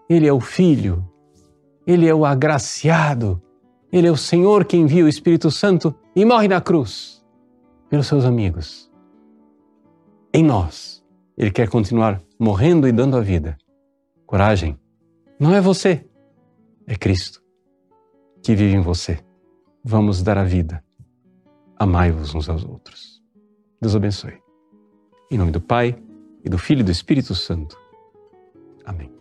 Ele 0.10 0.26
é 0.26 0.32
o 0.32 0.40
Filho, 0.40 1.06
Ele 1.86 2.08
é 2.08 2.16
o 2.16 2.24
agraciado, 2.24 3.42
Ele 3.92 4.08
é 4.08 4.12
o 4.12 4.18
Senhor 4.18 4.64
que 4.64 4.78
envia 4.78 5.04
o 5.04 5.10
Espírito 5.10 5.52
Santo 5.52 5.94
e 6.16 6.24
morre 6.24 6.48
na 6.48 6.62
cruz 6.62 7.22
pelos 7.90 8.08
seus 8.08 8.24
amigos. 8.24 8.90
Em 10.34 10.44
nós, 10.44 11.04
Ele 11.38 11.52
quer 11.52 11.68
continuar 11.68 12.22
morrendo 12.40 12.88
e 12.88 12.94
dando 12.94 13.18
a 13.18 13.22
vida. 13.22 13.58
Coragem, 14.26 14.80
não 15.38 15.54
é 15.54 15.60
você, 15.60 16.06
é 16.88 16.96
Cristo 16.96 17.45
que 18.46 18.56
vive 18.56 18.76
em 18.76 18.82
você. 18.82 19.18
Vamos 19.84 20.22
dar 20.22 20.38
a 20.38 20.44
vida. 20.44 20.84
Amai-vos 21.78 22.36
uns 22.36 22.48
aos 22.48 22.64
outros. 22.64 23.20
Deus 23.82 23.96
abençoe. 23.96 24.40
Em 25.32 25.38
nome 25.38 25.52
do 25.52 25.60
Pai, 25.60 26.00
e 26.44 26.50
do 26.50 26.60
Filho 26.60 26.82
e 26.82 26.84
do 26.84 26.92
Espírito 26.92 27.34
Santo. 27.34 27.76
Amém. 28.86 29.12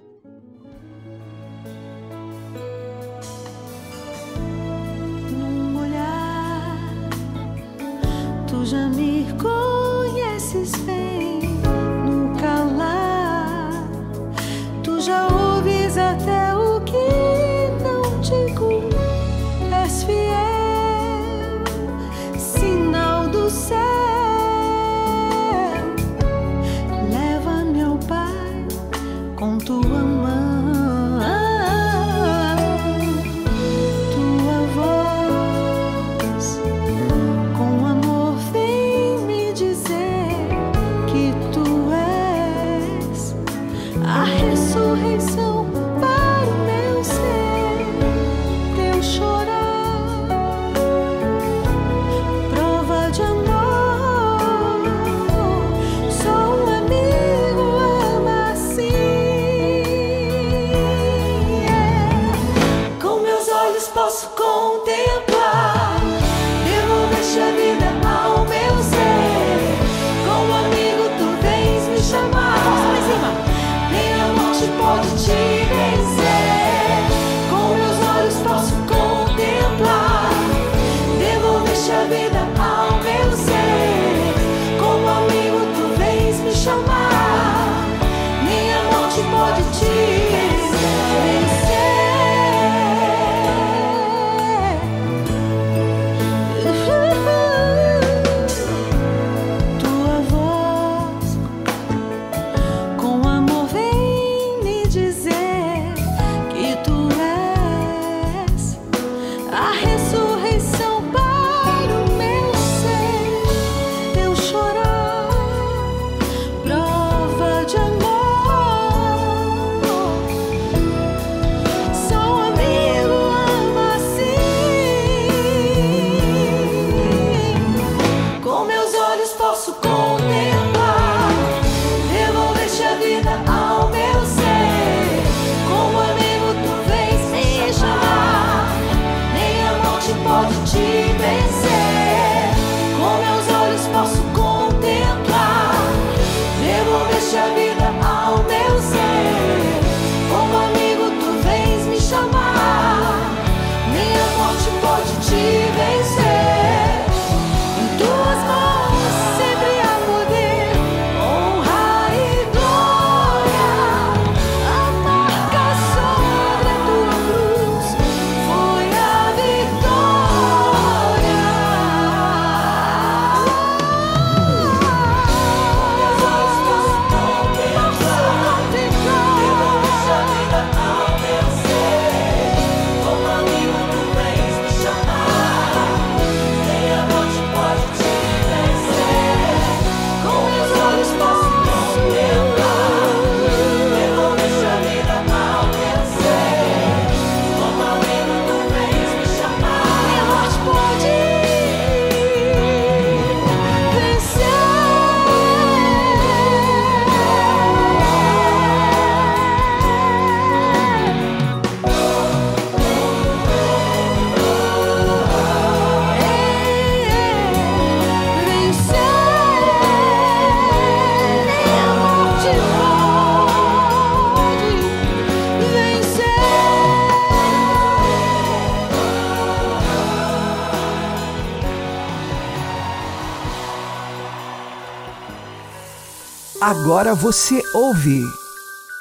Agora 236.61 237.15
você 237.15 237.61
ouve 237.75 238.23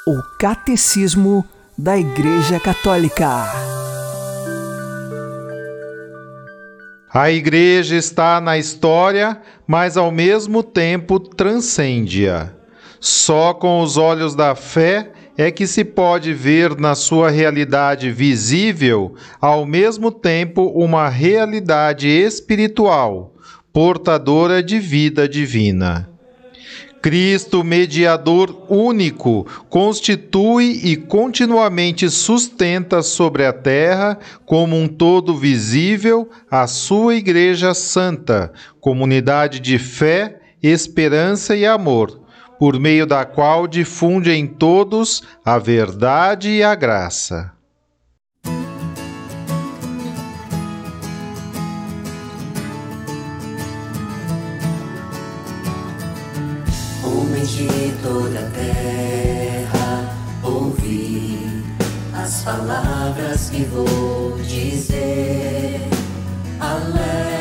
o 0.06 0.20
Catecismo 0.38 1.44
da 1.78 1.96
Igreja 1.96 2.58
Católica. 2.58 3.46
A 7.12 7.30
igreja 7.30 7.94
está 7.94 8.40
na 8.40 8.58
história, 8.58 9.40
mas 9.68 9.96
ao 9.96 10.10
mesmo 10.10 10.64
tempo 10.64 11.20
transcende-a. 11.20 12.50
Só 12.98 13.54
com 13.54 13.80
os 13.82 13.96
olhos 13.96 14.34
da 14.34 14.56
fé 14.56 15.12
é 15.36 15.50
que 15.50 15.66
se 15.66 15.84
pode 15.84 16.34
ver 16.34 16.76
na 16.76 16.96
sua 16.96 17.30
realidade 17.30 18.10
visível, 18.10 19.14
ao 19.40 19.64
mesmo 19.64 20.10
tempo, 20.10 20.72
uma 20.74 21.08
realidade 21.08 22.08
espiritual, 22.08 23.32
portadora 23.72 24.60
de 24.60 24.80
vida 24.80 25.28
divina. 25.28 26.13
Cristo, 27.04 27.62
mediador 27.62 28.64
único, 28.66 29.46
constitui 29.68 30.80
e 30.84 30.96
continuamente 30.96 32.08
sustenta 32.08 33.02
sobre 33.02 33.44
a 33.44 33.52
terra, 33.52 34.18
como 34.46 34.74
um 34.74 34.88
todo 34.88 35.36
visível, 35.36 36.30
a 36.50 36.66
sua 36.66 37.14
Igreja 37.14 37.74
Santa, 37.74 38.54
comunidade 38.80 39.60
de 39.60 39.78
fé, 39.78 40.40
esperança 40.62 41.54
e 41.54 41.66
amor, 41.66 42.22
por 42.58 42.80
meio 42.80 43.04
da 43.04 43.26
qual 43.26 43.66
difunde 43.66 44.30
em 44.30 44.46
todos 44.46 45.22
a 45.44 45.58
verdade 45.58 46.48
e 46.48 46.62
a 46.62 46.74
graça. 46.74 47.53
De 57.46 57.92
toda 58.02 58.40
a 58.40 58.50
terra, 58.50 60.16
ouvi 60.42 61.62
as 62.14 62.42
palavras 62.42 63.50
que 63.50 63.64
vou 63.64 64.38
dizer. 64.38 65.80
Alegre-se 66.58 67.33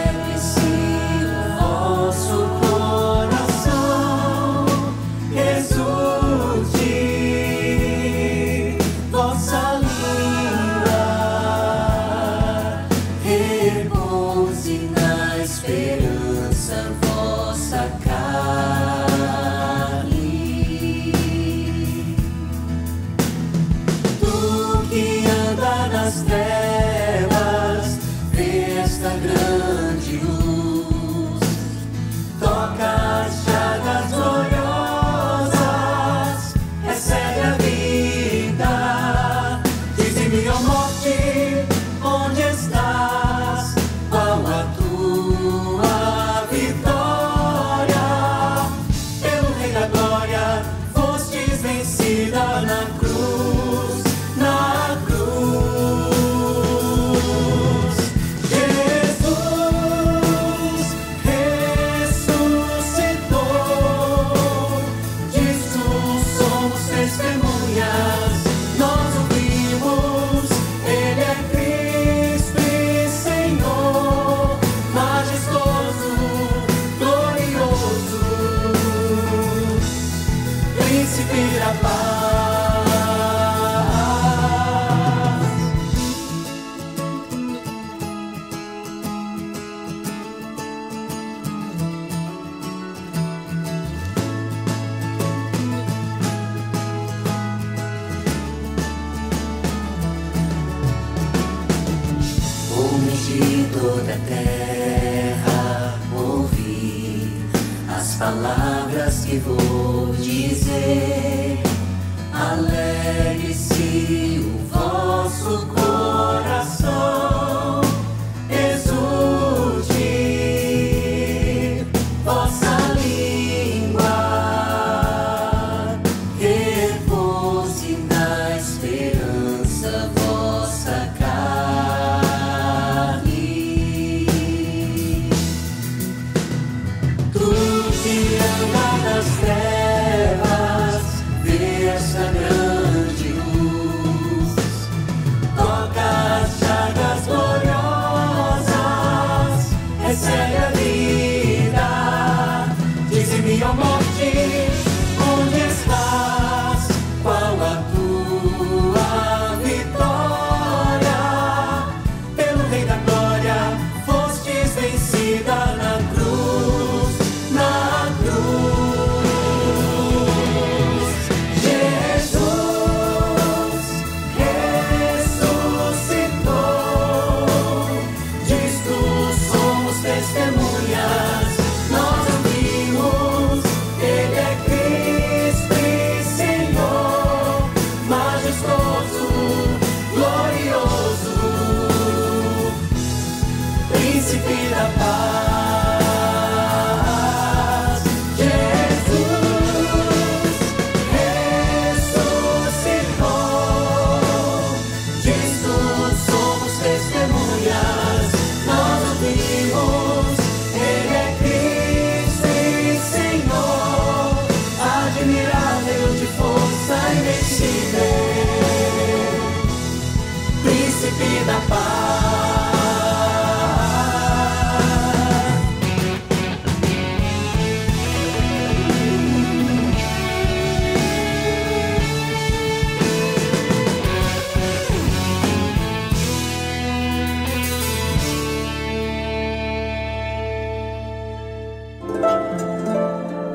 vencida 165.34 165.73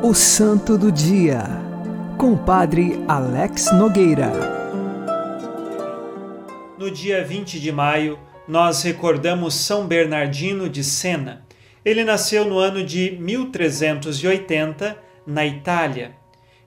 O 0.08 0.14
Santo 0.14 0.78
do 0.78 0.90
Dia, 0.90 1.44
com 2.16 2.32
o 2.32 2.38
Padre 2.38 2.98
Alex 3.06 3.70
Nogueira. 3.74 4.32
No 6.78 6.90
dia 6.90 7.22
20 7.22 7.60
de 7.60 7.70
maio, 7.70 8.18
nós 8.48 8.82
recordamos 8.82 9.52
São 9.52 9.86
Bernardino 9.86 10.66
de 10.66 10.82
Sena. 10.82 11.44
Ele 11.84 12.04
nasceu 12.04 12.46
no 12.46 12.58
ano 12.58 12.82
de 12.82 13.18
1380, 13.20 14.96
na 15.26 15.44
Itália, 15.44 16.12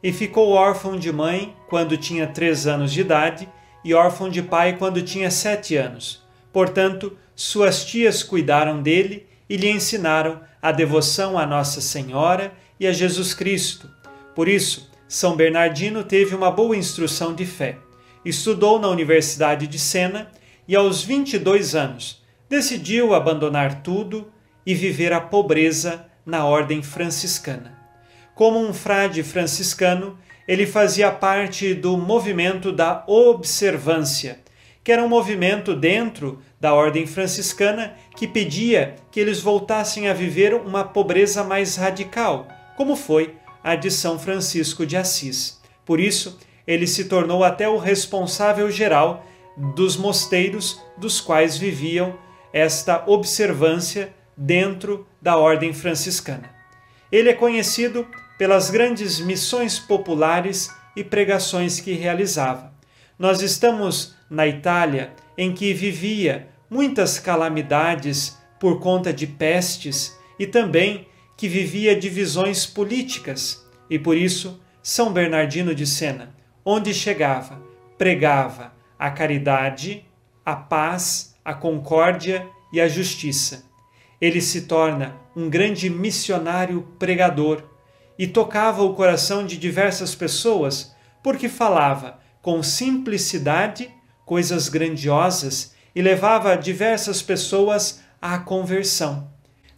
e 0.03 0.13
ficou 0.13 0.51
órfão 0.51 0.95
de 0.95 1.11
mãe 1.11 1.55
quando 1.67 1.97
tinha 1.97 2.27
três 2.27 2.67
anos 2.67 2.93
de 2.93 3.01
idade 3.01 3.49
e 3.83 3.91
órfão 3.95 4.29
de 4.29 4.43
pai 4.43 4.77
quando 4.77 5.01
tinha 5.01 5.31
sete 5.31 5.75
anos. 5.75 6.23
Portanto, 6.53 7.17
suas 7.35 7.85
tias 7.85 8.21
cuidaram 8.21 8.83
dele 8.83 9.25
e 9.49 9.57
lhe 9.57 9.71
ensinaram 9.71 10.41
a 10.61 10.71
devoção 10.71 11.39
a 11.39 11.47
Nossa 11.47 11.81
Senhora 11.81 12.53
e 12.81 12.87
a 12.87 12.91
Jesus 12.91 13.35
Cristo. 13.35 13.87
Por 14.33 14.47
isso, 14.47 14.89
São 15.07 15.35
Bernardino 15.35 16.03
teve 16.03 16.33
uma 16.33 16.49
boa 16.49 16.75
instrução 16.75 17.31
de 17.31 17.45
fé. 17.45 17.77
Estudou 18.25 18.79
na 18.79 18.87
Universidade 18.87 19.67
de 19.67 19.77
Sena 19.77 20.31
e, 20.67 20.75
aos 20.75 21.03
22 21.03 21.75
anos, 21.75 22.23
decidiu 22.49 23.13
abandonar 23.13 23.83
tudo 23.83 24.31
e 24.65 24.73
viver 24.73 25.13
a 25.13 25.21
pobreza 25.21 26.07
na 26.25 26.43
ordem 26.43 26.81
franciscana. 26.81 27.77
Como 28.33 28.57
um 28.59 28.73
frade 28.73 29.21
franciscano, 29.21 30.17
ele 30.47 30.65
fazia 30.65 31.11
parte 31.11 31.75
do 31.75 31.95
movimento 31.95 32.71
da 32.71 33.03
observância, 33.05 34.39
que 34.83 34.91
era 34.91 35.03
um 35.03 35.07
movimento 35.07 35.75
dentro 35.75 36.41
da 36.59 36.73
ordem 36.73 37.05
franciscana 37.05 37.93
que 38.15 38.27
pedia 38.27 38.95
que 39.11 39.19
eles 39.19 39.39
voltassem 39.39 40.09
a 40.09 40.13
viver 40.13 40.55
uma 40.55 40.83
pobreza 40.83 41.43
mais 41.43 41.75
radical, 41.75 42.47
como 42.81 42.95
foi 42.95 43.35
a 43.63 43.75
de 43.75 43.91
São 43.91 44.17
Francisco 44.17 44.87
de 44.87 44.97
Assis. 44.97 45.61
Por 45.85 45.99
isso, 45.99 46.39
ele 46.65 46.87
se 46.87 47.05
tornou 47.05 47.43
até 47.43 47.69
o 47.69 47.77
responsável 47.77 48.71
geral 48.71 49.23
dos 49.75 49.95
mosteiros 49.95 50.81
dos 50.97 51.21
quais 51.21 51.55
viviam 51.55 52.17
esta 52.51 53.03
observância 53.05 54.11
dentro 54.35 55.05
da 55.21 55.37
ordem 55.37 55.73
franciscana. 55.73 56.49
Ele 57.11 57.29
é 57.29 57.35
conhecido 57.35 58.07
pelas 58.35 58.71
grandes 58.71 59.19
missões 59.19 59.77
populares 59.77 60.73
e 60.95 61.03
pregações 61.03 61.79
que 61.79 61.91
realizava. 61.91 62.73
Nós 63.19 63.43
estamos 63.43 64.15
na 64.27 64.47
Itália, 64.47 65.13
em 65.37 65.53
que 65.53 65.71
vivia 65.71 66.47
muitas 66.67 67.19
calamidades 67.19 68.39
por 68.59 68.79
conta 68.79 69.13
de 69.13 69.27
pestes 69.27 70.17
e 70.39 70.47
também 70.47 71.10
que 71.41 71.47
vivia 71.47 71.95
divisões 71.95 72.67
políticas, 72.67 73.65
e 73.89 73.97
por 73.97 74.15
isso 74.15 74.61
São 74.83 75.11
Bernardino 75.11 75.73
de 75.73 75.87
Sena, 75.87 76.35
onde 76.63 76.93
chegava, 76.93 77.59
pregava 77.97 78.71
a 78.99 79.09
caridade, 79.09 80.05
a 80.45 80.55
paz, 80.55 81.35
a 81.43 81.51
concórdia 81.51 82.47
e 82.71 82.79
a 82.79 82.87
justiça. 82.87 83.63
Ele 84.21 84.39
se 84.39 84.67
torna 84.67 85.15
um 85.35 85.49
grande 85.49 85.89
missionário 85.89 86.83
pregador 86.99 87.63
e 88.19 88.27
tocava 88.27 88.83
o 88.83 88.93
coração 88.93 89.43
de 89.43 89.57
diversas 89.57 90.13
pessoas 90.13 90.95
porque 91.23 91.49
falava 91.49 92.19
com 92.39 92.61
simplicidade 92.61 93.89
coisas 94.27 94.69
grandiosas 94.69 95.73
e 95.95 96.03
levava 96.03 96.55
diversas 96.55 97.19
pessoas 97.23 97.99
à 98.21 98.37
conversão. 98.37 99.30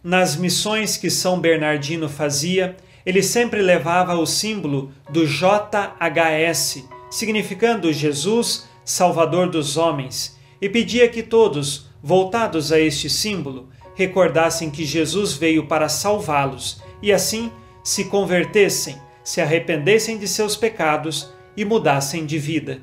Nas 0.04 0.36
missões 0.36 0.98
que 0.98 1.08
São 1.08 1.40
Bernardino 1.40 2.10
fazia, 2.10 2.76
ele 3.06 3.22
sempre 3.22 3.62
levava 3.62 4.14
o 4.14 4.26
símbolo 4.26 4.92
do 5.08 5.26
JHS, 5.26 6.84
significando 7.10 7.90
Jesus, 7.90 8.68
Salvador 8.84 9.48
dos 9.48 9.78
homens, 9.78 10.38
e 10.60 10.68
pedia 10.68 11.08
que 11.08 11.22
todos, 11.22 11.86
voltados 12.02 12.70
a 12.70 12.78
este 12.78 13.08
símbolo, 13.08 13.70
recordassem 13.94 14.70
que 14.70 14.84
Jesus 14.84 15.32
veio 15.32 15.66
para 15.66 15.88
salvá-los 15.88 16.82
e 17.00 17.10
assim 17.10 17.50
se 17.82 18.04
convertessem, 18.04 18.98
se 19.24 19.40
arrependessem 19.40 20.18
de 20.18 20.28
seus 20.28 20.54
pecados 20.54 21.32
e 21.56 21.64
mudassem 21.64 22.26
de 22.26 22.38
vida. 22.38 22.82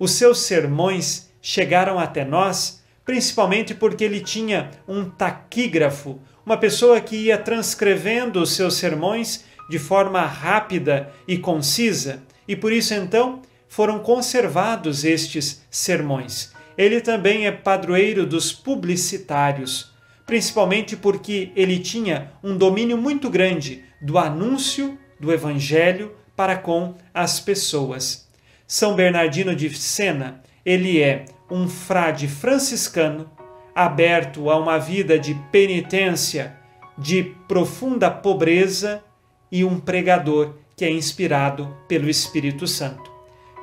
Os 0.00 0.10
seus 0.10 0.40
sermões 0.40 1.30
chegaram 1.40 1.96
até 1.96 2.24
nós 2.24 2.84
principalmente 3.06 3.72
porque 3.72 4.02
ele 4.02 4.20
tinha 4.20 4.72
um 4.86 5.08
taquígrafo, 5.08 6.18
uma 6.46 6.56
pessoa 6.56 7.00
que 7.00 7.16
ia 7.16 7.36
transcrevendo 7.36 8.40
os 8.40 8.52
seus 8.52 8.74
sermões 8.74 9.44
de 9.68 9.80
forma 9.80 10.24
rápida 10.24 11.12
e 11.26 11.36
concisa, 11.36 12.22
e 12.46 12.54
por 12.54 12.72
isso 12.72 12.94
então 12.94 13.42
foram 13.68 13.98
conservados 13.98 15.04
estes 15.04 15.66
sermões. 15.68 16.52
Ele 16.78 17.00
também 17.00 17.46
é 17.46 17.50
padroeiro 17.50 18.24
dos 18.24 18.52
publicitários, 18.52 19.92
principalmente 20.24 20.96
porque 20.96 21.50
ele 21.56 21.80
tinha 21.80 22.30
um 22.44 22.56
domínio 22.56 22.96
muito 22.96 23.28
grande 23.28 23.82
do 24.00 24.16
anúncio 24.16 24.96
do 25.18 25.32
evangelho 25.32 26.14
para 26.36 26.56
com 26.56 26.94
as 27.12 27.40
pessoas. 27.40 28.28
São 28.68 28.94
Bernardino 28.94 29.54
de 29.54 29.74
Sena, 29.74 30.42
ele 30.64 31.00
é 31.00 31.24
um 31.50 31.68
frade 31.68 32.28
franciscano 32.28 33.30
aberto 33.76 34.50
a 34.50 34.56
uma 34.56 34.78
vida 34.78 35.16
de 35.18 35.34
penitência, 35.52 36.56
de 36.96 37.34
profunda 37.46 38.10
pobreza 38.10 39.04
e 39.52 39.62
um 39.62 39.78
pregador 39.78 40.54
que 40.74 40.86
é 40.86 40.90
inspirado 40.90 41.76
pelo 41.86 42.08
Espírito 42.08 42.66
Santo. 42.66 43.12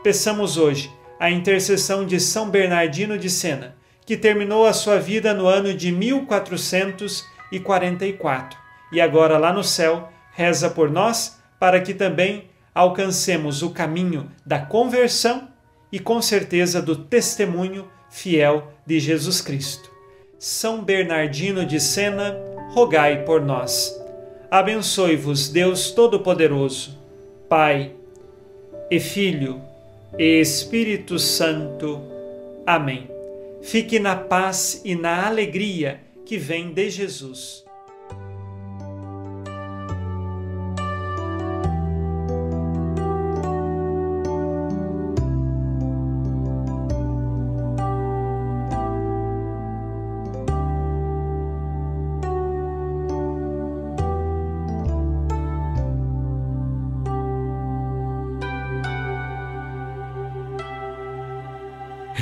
Peçamos 0.04 0.56
hoje 0.56 0.92
a 1.20 1.32
intercessão 1.32 2.06
de 2.06 2.20
São 2.20 2.52
Bernardino 2.52 3.18
de 3.18 3.28
Sena, 3.28 3.76
que 4.06 4.16
terminou 4.16 4.68
a 4.68 4.74
sua 4.74 5.00
vida 5.00 5.34
no 5.34 5.48
ano 5.48 5.74
de 5.74 5.92
1444 5.92 8.60
e 8.92 9.02
agora 9.02 9.40
lá 9.40 9.52
no 9.52 9.64
céu 9.64 10.14
reza 10.34 10.70
por 10.70 10.92
nós 10.92 11.40
para 11.60 11.82
que 11.82 11.96
também 11.96 12.52
alcancemos 12.76 13.64
o 13.64 13.72
caminho 13.72 14.30
da 14.46 14.60
conversão 14.60 15.48
e 15.92 15.98
com 15.98 16.22
certeza 16.22 16.84
do 16.84 16.96
testemunho 16.96 17.88
fiel 18.12 18.72
de 18.86 19.00
Jesus 19.00 19.42
Cristo. 19.42 19.93
São 20.44 20.84
Bernardino 20.84 21.66
de 21.66 21.80
Sena, 21.80 22.38
rogai 22.74 23.24
por 23.24 23.40
nós. 23.40 23.98
Abençoe-vos 24.52 25.48
Deus 25.48 25.92
Todo-Poderoso, 25.92 27.00
Pai 27.48 27.94
e 28.92 29.00
Filho 29.00 29.62
e 30.20 30.42
Espírito 30.42 31.18
Santo. 31.18 32.02
Amém. 32.66 33.10
Fique 33.62 34.00
na 34.00 34.18
paz 34.18 34.82
e 34.84 34.96
na 34.96 35.28
alegria 35.28 36.02
que 36.26 36.36
vem 36.36 36.74
de 36.74 36.90
Jesus. 36.90 37.63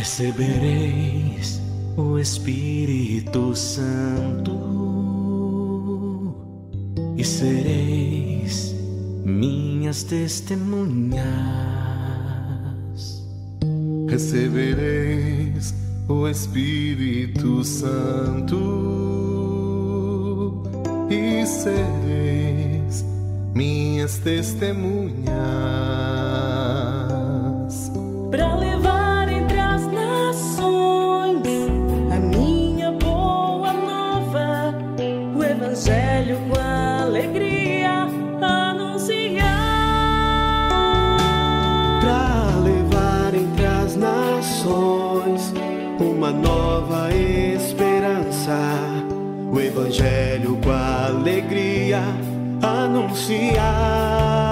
Recebereis 0.02 1.62
o 1.96 2.18
Espírito 2.18 3.56
Santo 3.56 4.58
e 7.16 7.24
sereis 7.24 8.74
minhas 9.24 10.02
testemunhas. 10.02 11.22
Recebereis 14.10 15.72
o 16.10 16.28
Espírito 16.28 17.64
Santo 17.64 18.58
e 21.12 21.46
sereis 21.46 23.06
minhas 23.54 24.18
testemunhas. 24.18 26.51
Evangelho 49.72 50.58
com 50.58 50.70
alegria 50.70 52.02
anunciar. 52.62 54.51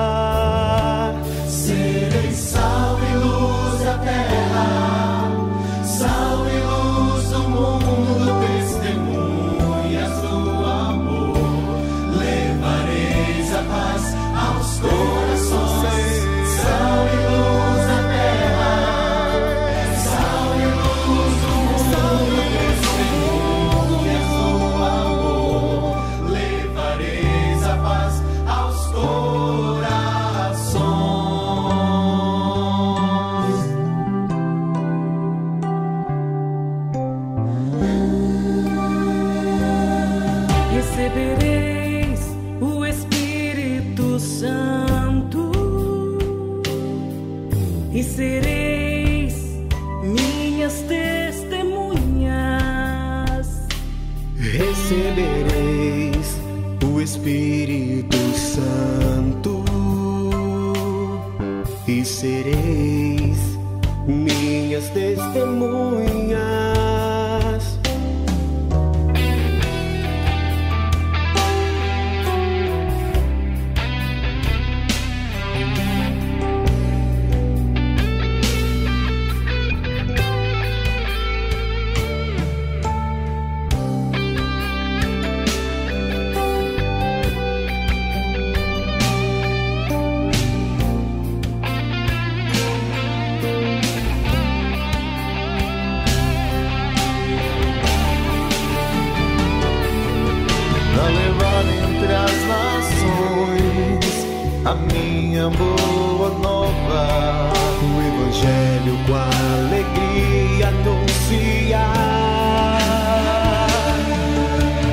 A 104.66 104.76
minha 104.76 105.49
boa 105.49 106.30
nova. 106.39 107.51
O 107.82 108.01
Evangelho 108.07 108.97
com 109.05 109.16
alegria 109.16 110.68
anunciar. 110.68 111.97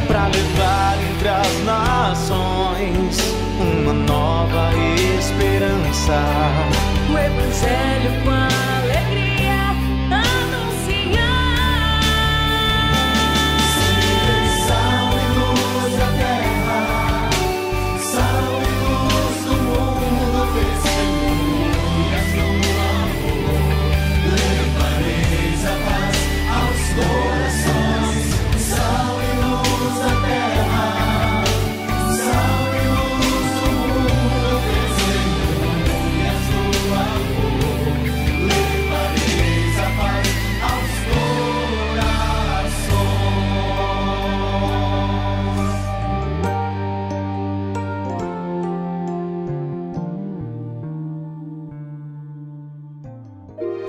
Pra 0.06 0.26
levar 0.28 0.96
entre 1.10 1.28
as 1.28 1.64
nações 1.64 3.18
uma 3.60 3.92
nova 3.92 4.70
esperança. 5.18 6.20
O 7.10 7.18
Evangelho 7.18 8.22
com 8.24 8.30
alegria 8.30 8.55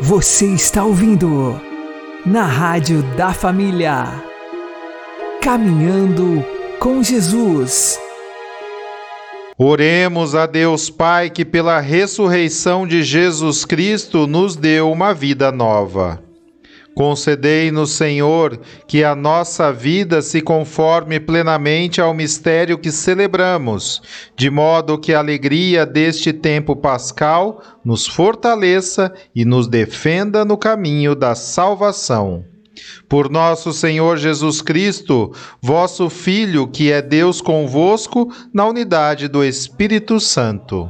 Você 0.08 0.46
está 0.46 0.86
ouvindo 0.86 1.60
na 2.26 2.46
Rádio 2.46 3.04
da 3.18 3.34
Família. 3.34 4.06
Caminhando 5.42 6.46
com 6.80 7.04
Jesus. 7.04 8.00
Oremos 9.58 10.34
a 10.34 10.46
Deus 10.46 10.90
Pai 10.90 11.30
que, 11.30 11.44
pela 11.44 11.82
ressurreição 11.82 12.88
de 12.88 13.04
Jesus 13.04 13.66
Cristo, 13.66 14.26
nos 14.28 14.56
deu 14.56 14.90
uma 14.90 15.14
vida 15.14 15.52
nova. 15.52 16.24
Concedei-nos, 16.98 17.92
Senhor, 17.92 18.60
que 18.88 19.04
a 19.04 19.14
nossa 19.14 19.72
vida 19.72 20.20
se 20.20 20.42
conforme 20.42 21.20
plenamente 21.20 22.02
ao 22.02 22.12
mistério 22.12 22.76
que 22.76 22.92
celebramos, 22.92 24.02
de 24.36 24.50
modo 24.50 24.98
que 24.98 25.14
a 25.14 25.20
alegria 25.20 25.86
deste 25.86 26.34
tempo 26.34 26.76
pascal 26.76 27.62
nos 27.86 28.08
fortaleça 28.08 29.14
e 29.36 29.46
nos 29.46 29.68
defenda 29.68 30.44
no 30.44 30.58
caminho 30.58 31.14
da 31.14 31.36
salvação. 31.36 32.44
Por 33.08 33.30
nosso 33.30 33.72
Senhor 33.74 34.18
Jesus 34.18 34.60
Cristo, 34.64 35.32
vosso 35.62 36.10
Filho, 36.10 36.68
que 36.68 36.92
é 36.92 37.00
Deus 37.00 37.42
convosco, 37.42 38.34
na 38.52 38.66
unidade 38.66 39.28
do 39.28 39.44
Espírito 39.44 40.20
Santo. 40.20 40.90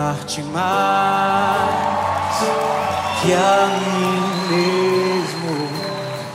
Amar-te 0.00 0.42
mais 0.42 1.74
que 3.20 3.34
a 3.34 3.66
mim 3.84 4.20
mesmo, 4.48 5.68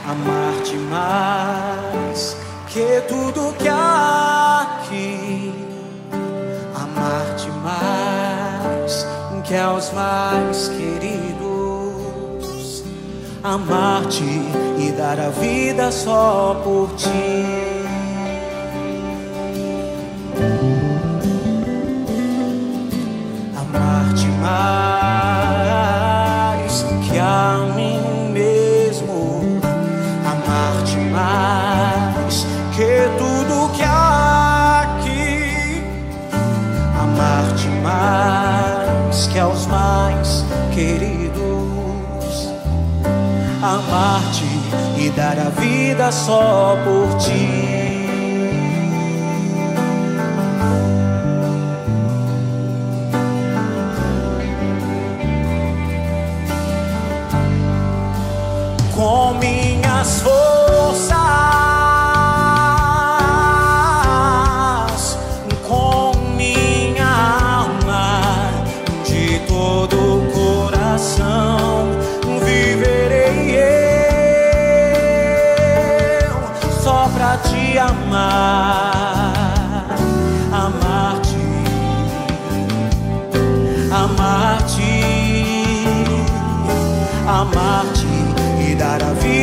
amar-te 0.08 0.76
mais 0.76 2.36
que 2.68 3.00
tudo 3.08 3.52
que 3.58 3.68
há 3.68 4.68
aqui, 4.82 5.52
amar-te 6.76 7.50
mais 7.64 9.04
que 9.42 9.56
aos 9.56 9.92
mais 9.92 10.68
queridos, 10.68 12.04
amar-te 13.42 14.22
e 14.78 14.92
dar 14.92 15.18
a 15.18 15.30
vida 15.30 15.90
só 15.90 16.60
por 16.62 16.88
ti. 16.96 17.85
parte 43.90 44.44
e 44.98 45.10
dar 45.10 45.38
a 45.38 45.50
vida 45.50 46.10
só 46.12 46.76
por 46.84 47.16
ti. 47.18 48.04
Com 58.94 59.34
minhas 59.34 60.20
forças 60.20 60.55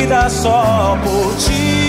vida 0.04 0.28
só 0.28 0.98
por 1.02 1.34
ti. 1.36 1.83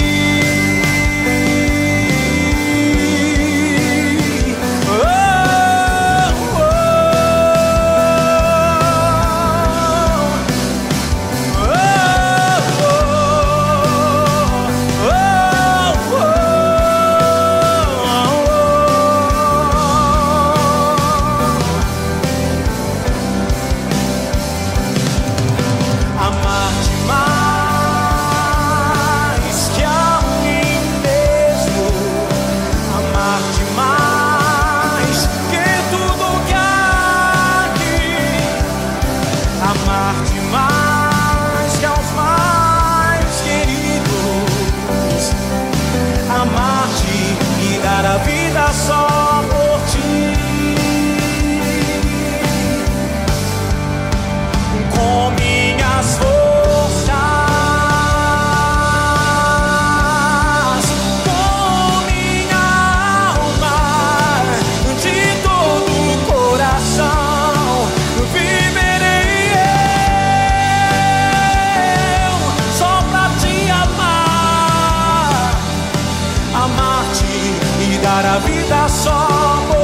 tá 78.68 78.88
só. 78.88 79.75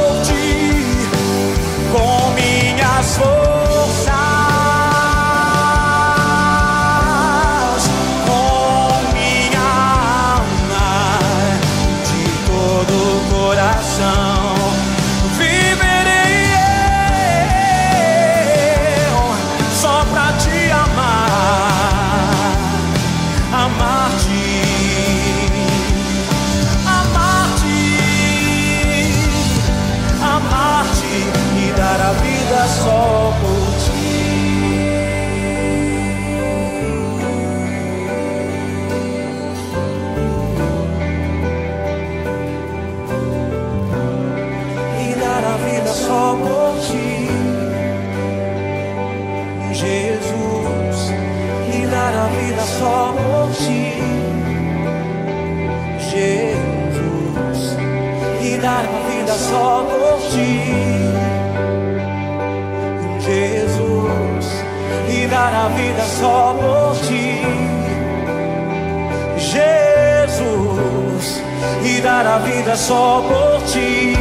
dar 72.02 72.26
a 72.26 72.40
vida 72.40 72.76
só 72.76 73.22
por 73.22 73.62
ti. 73.72 74.16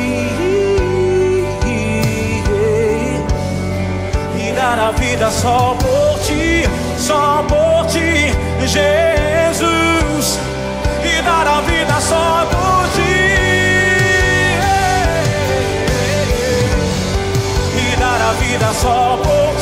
E 4.39 4.53
dar 4.53 4.78
a 4.78 4.91
vida 4.93 5.31
só 5.31 5.76
por 5.78 6.18
ti, 6.20 6.64
só 6.99 7.45
por 7.49 7.87
ti, 7.87 8.35
Jesus. 8.66 10.39
E 11.05 11.22
dar 11.22 11.47
a 11.47 11.61
vida 11.62 12.01
só 12.01 12.47
por 12.51 12.89
ti. 12.97 13.16
E 17.76 17.97
dar 17.97 18.20
a 18.20 18.33
vida 18.33 18.72
só 18.74 19.18
por 19.22 19.55
ti. 19.55 19.60